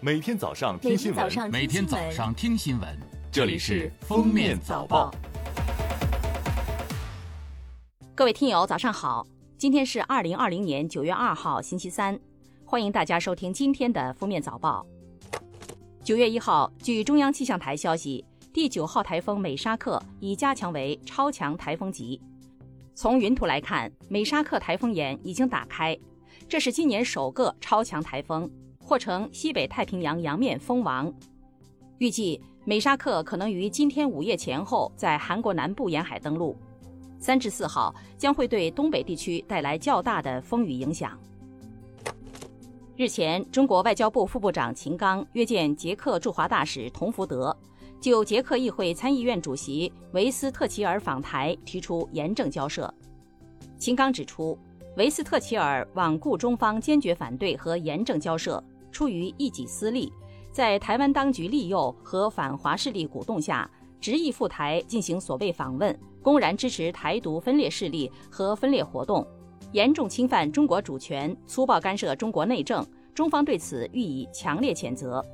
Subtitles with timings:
[0.00, 2.88] 每天早上听新闻，每天早上听新闻，
[3.32, 5.10] 这里是《封面早报》。
[8.14, 9.26] 各位听友，早上好！
[9.56, 12.16] 今天是二零二零年九月二号，星期三，
[12.64, 14.86] 欢迎大家收听今天的《封面早报》。
[16.04, 22.22] 九月一号，据中央气象台消息，第九号台风美沙克已加强为超强台风级。
[22.94, 25.98] 从云图来看，美沙克台风眼已经打开，
[26.48, 28.48] 这是今年首个超强台风。
[28.88, 31.12] 或成西北太平洋洋面风王，
[31.98, 36.56] 预计美沙克可能于今天午夜前后在韩国南部沿海登陆，
[37.20, 41.18] 三至四号将会对东北地区带来较大的风雨影响。
[42.96, 47.54] 日前，中国外交部副部长秦刚约见捷克驻华大使童福德，
[48.00, 52.92] 就捷克议会参议院主席维斯特齐尔访台提出严正交涉。
[53.76, 54.58] 秦刚指出，
[54.96, 58.64] 维斯特齐尔罔顾中方坚决反对和严正交涉。
[58.90, 60.12] 出于一己私利，
[60.50, 69.26] 在台湾当局利诱和反华势力鼓动下，执意赴台进行所谓访问，公然支持台独分裂势力和分裂活动，
[69.72, 75.24] 严重侵犯中国主权，粗暴干涉中国内政，中方对此予以强烈谴责。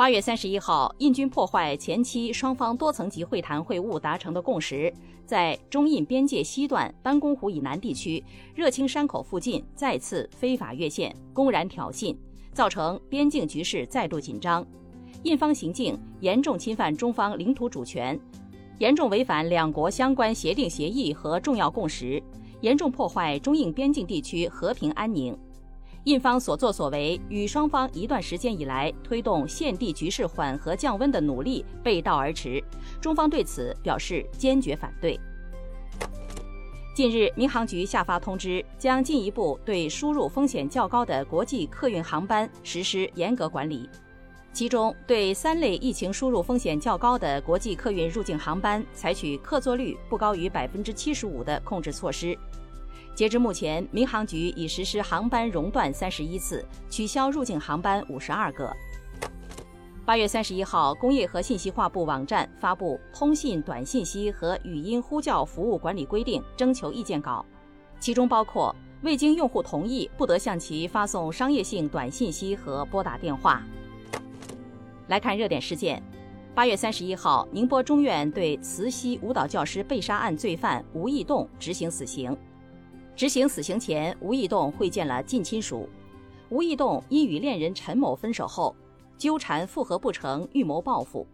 [0.00, 4.90] 八月三十一号，印军破坏前期双方多层级会谈会晤达成的共识，
[5.26, 12.16] 在中印边界西段班公湖以南地区热青山口附近再次非法越线，公然挑衅，
[12.54, 14.66] 造成边境局势再度紧张。
[15.24, 18.18] 印方行径严重侵犯中方领土主权，
[18.78, 22.22] 严重违反两国相关协定协议和重要共识，
[22.62, 25.38] 严重破坏中印边境地区和平安宁。
[26.04, 32.62] 印方所作所为与双方一段时间以来推动现地局势缓和降温的努力背道而驰，
[33.02, 35.20] 中方对此表示坚决反对。
[36.94, 43.86] 近日，民航局下发通知，将进一步对输入风险较高的国际客运航班实施严格管理，
[44.54, 52.36] 其中对三类疫情输入风险较高的国际客运入境航班采取客座率不高于百分之七十五的控制措施。
[53.14, 58.74] 截至目前，民航局已实施航班熔断三十一次，取消入境航班五十二个。
[60.06, 67.44] 八月三十一号，工业和信息化部网站发布《通信短信息和语音呼叫服务管理规定》征求意见稿，
[68.00, 73.62] 其中包括未经用户同意不得向其发送商业性短信息和拨打电话。
[75.08, 76.02] 来看热点事件：
[76.54, 82.36] 八月三十一号，宁波中院对慈溪舞蹈教师被杀案罪犯吴义栋执行死刑。
[83.20, 85.86] 执行死刑前，吴义栋会见了近亲属。
[86.48, 88.74] 吴义栋因与恋人陈某分手后，
[89.18, 91.26] 纠缠复合不成，预谋报复。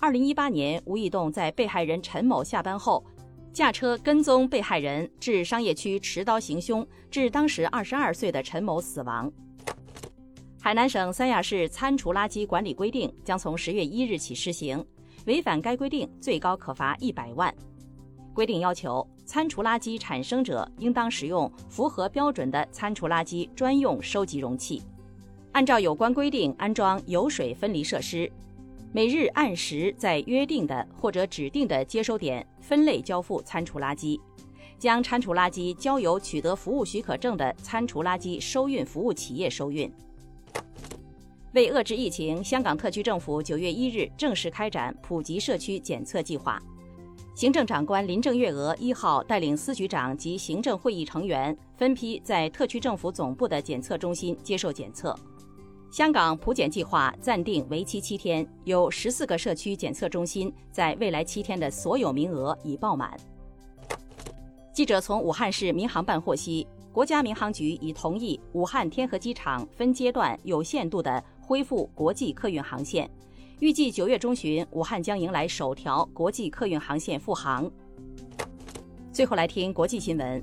[0.00, 3.04] 二零一八年，吴义栋在被害人陈某下班后，
[3.52, 9.30] 驾车跟踪被害人至商业区持刀行凶，致当时二十二岁的陈某死亡。
[10.60, 14.84] 海南省三亚市餐厨垃圾管理规定将从十月一日起施行，
[15.26, 17.54] 违反该规定，最高可罚一百万。
[18.34, 24.82] 规定要求，餐厨垃圾产生者应当使用符合标准的餐厨垃圾专用收集容器，
[25.52, 28.32] 按照有关规定安装油水分离设施，
[28.90, 34.18] 每日按时在约定的或者指定的接收点分类交付餐厨垃圾，
[34.78, 39.92] 将餐厨垃圾交由取得服务许可证的餐厨垃圾收运服务企业收运。
[41.52, 46.58] 为遏制疫情，香港特区政府九月一日正式开展普及社区检测计划。
[47.38, 55.16] 行政长官林郑月娥一号带领司局长及行政会议成员分批在特区政府总部的检测中心接受检测。
[55.92, 63.16] 香港普检计划暂定为期七天，有十四个社区检测中心在未来七天的所有名额已爆满。
[64.72, 73.08] 记者从武汉市民航办获悉，国家民航局已同意武汉天河机场分阶段有限度的恢复国际客运航线。
[73.60, 77.68] 预计九月中旬，武汉将迎来首条国际客运航线复航。
[79.12, 80.40] 最后来听国际新闻。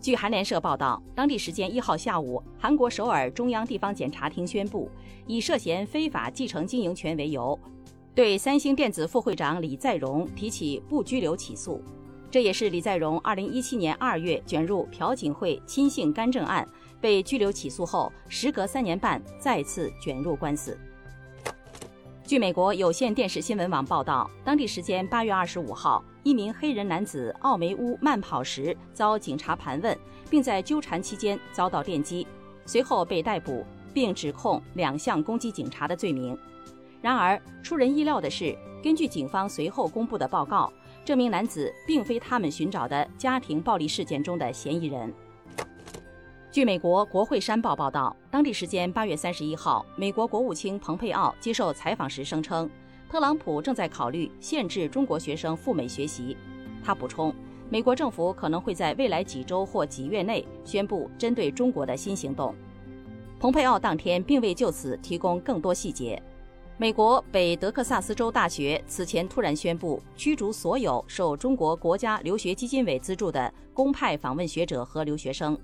[0.00, 4.90] 据韩联社报道，当地时间一号下午，韩国首尔中央地方检察厅宣布，
[5.28, 7.56] 以涉嫌非法继承经营权为由，
[8.16, 11.80] 对三星电子副会长李在镕提起不拘留起诉。
[12.32, 16.66] 这也是李在镕二零一七年二月卷入朴槿惠亲信干政案
[17.00, 20.76] 被拘留起诉后，时隔三年半再次卷入官司。
[22.26, 29.96] 据美国有线电视新闻网报道，当地时间八月二十五号，一名黑人男子奥梅乌慢跑时遭警察盘问，
[30.28, 32.26] 并在纠缠期间遭到电击，
[32.64, 33.64] 随后被逮捕，
[33.94, 36.36] 并指控两项攻击警察的罪名。
[37.00, 40.72] 然而，出人意料的是，根据警方随后公布的报告，
[41.04, 45.14] 这名男子并非他们寻找的家庭暴力事件中的嫌疑人。
[46.56, 52.66] 据美国国会山报报道，当地时间八月三十一号，美国国务卿蓬佩奥接受采访时声称，
[53.10, 56.34] 特朗普正在考虑限制中国学生赴美学习。
[56.82, 57.30] 他补充，
[57.68, 62.54] 美国政府可能会在未来几周或几月内宣布针对中国的新行动。
[63.38, 66.22] 蓬佩奥当天并未就此提供更多细节。
[66.78, 75.54] 美国北德克萨斯州大学此前突然宣布驱逐所有受中国国家留学基金委资助的公派访问学者和留学生。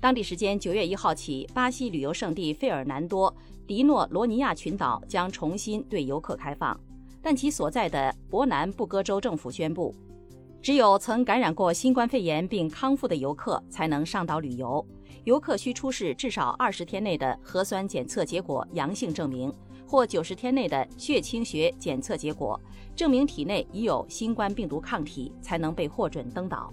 [0.00, 3.28] 当地时间九月一号起，巴西旅游胜地费尔南多·
[3.66, 6.78] 迪诺罗尼亚群岛将重新对游客开放，
[7.20, 9.92] 但其所在的伯南布哥州政府宣布，
[10.62, 14.86] 只有曾感染过新冠肺炎并康复的游客才能上岛旅游。
[15.24, 19.52] 游客需出示至少二十天内的核酸检测结果阳性证明，
[19.84, 22.58] 或九十天内的血清学检测结果，
[22.94, 26.72] 证明体内已有新冠病毒抗体，才能被获准登岛。